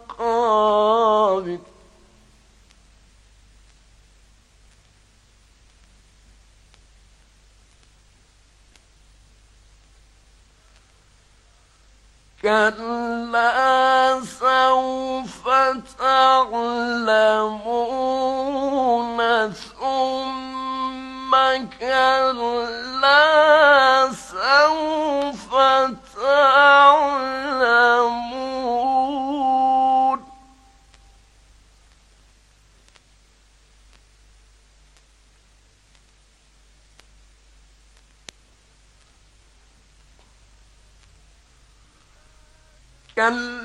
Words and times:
كلا 12.42 13.93
سوف 14.22 15.48
تعلمون 15.98 16.74
ثم 19.52 21.32
كلا 21.80 23.24
سوف 24.12 25.50
تعلمون. 26.16 26.54
كلا 43.16 43.63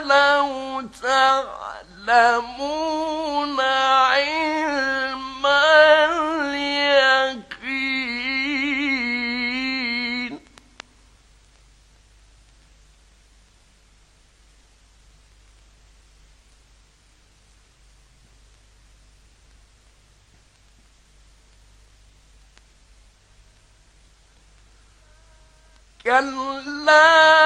لو 0.00 0.80
تعلمون 1.02 2.46
علم 3.60 5.46
اليقين 9.06 10.40
كلا 26.04 27.45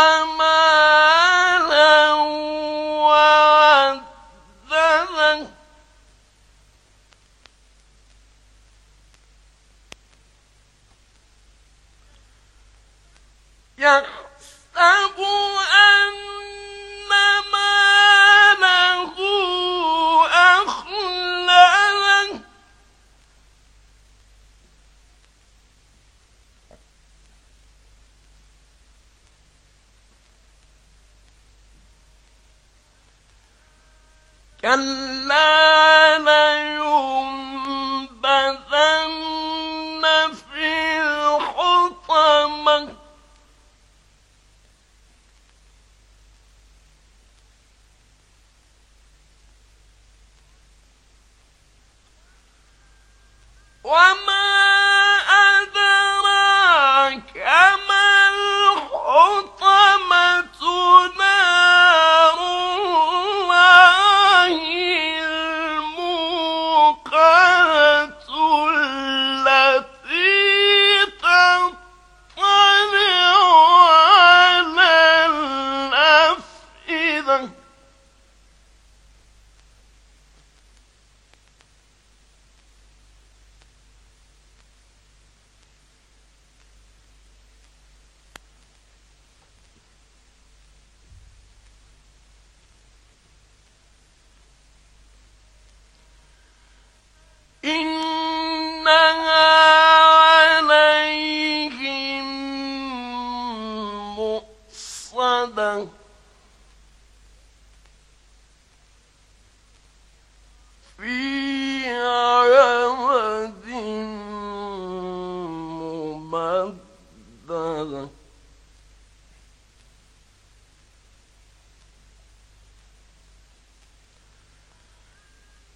يحسب 13.81 15.19
أن 15.19 16.20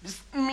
Just, 0.06 0.30
mm. 0.30 0.45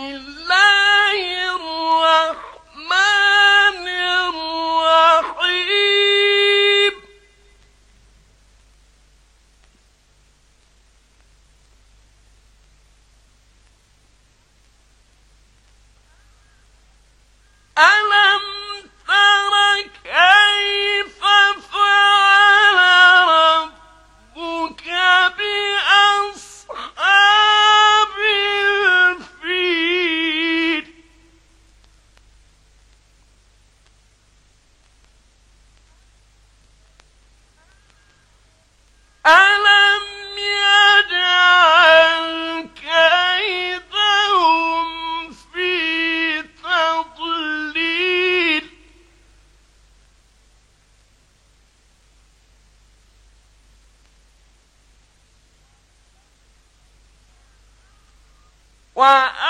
وأ 58.94 59.43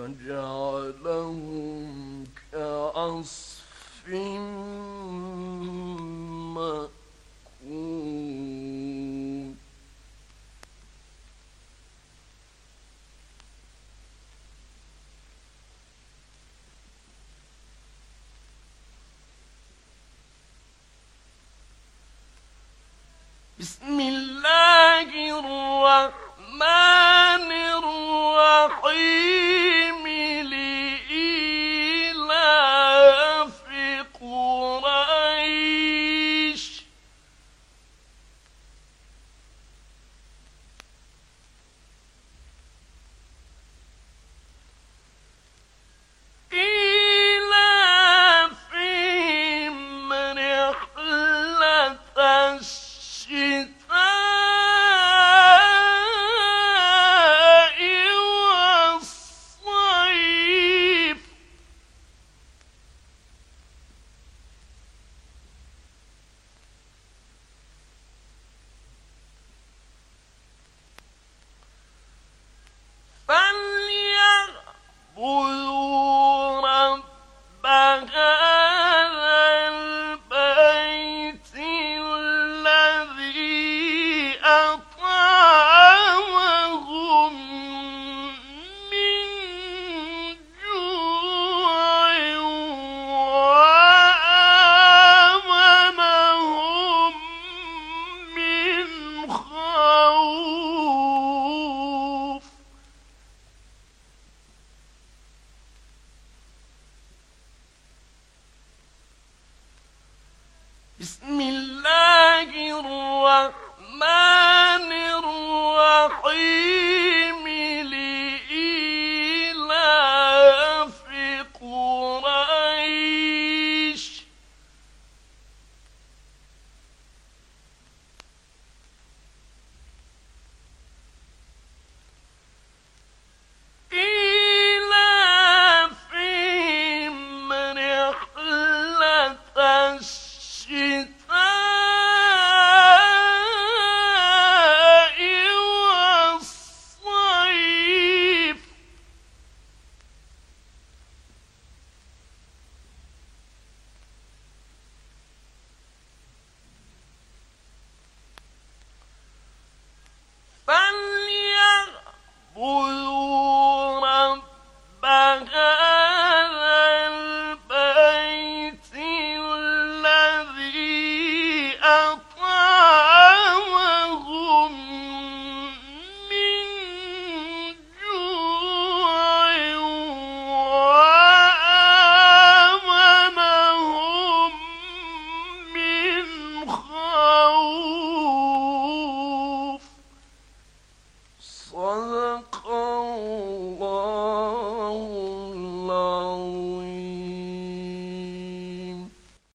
فجعلهم 0.00 1.84
كعصف 2.52 4.08